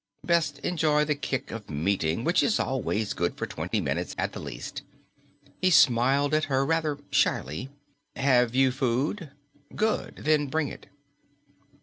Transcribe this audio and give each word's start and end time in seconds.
Best 0.23 0.57
enjoy 0.65 1.05
the 1.05 1.13
kick 1.13 1.51
of 1.51 1.69
meeting, 1.69 2.23
which 2.23 2.41
is 2.41 2.59
always 2.59 3.13
good 3.13 3.37
for 3.37 3.45
twenty 3.45 3.79
minutes 3.79 4.15
at 4.17 4.33
the 4.33 4.39
least." 4.39 4.81
He 5.61 5.69
smiled 5.69 6.33
at 6.33 6.45
her 6.45 6.65
rather 6.65 6.97
shyly. 7.11 7.69
"Have 8.15 8.55
you 8.55 8.71
food? 8.71 9.29
Good, 9.75 10.15
then 10.23 10.47
bring 10.47 10.69
it." 10.69 10.87